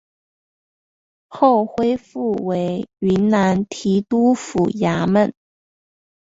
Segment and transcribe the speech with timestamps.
[1.27, 5.31] 后恢复为云南提督府衙门。